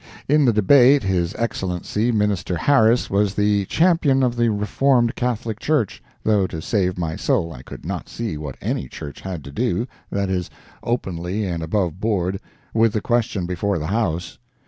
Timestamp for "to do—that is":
9.43-10.49